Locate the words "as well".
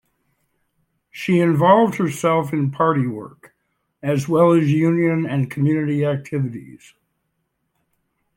4.01-4.51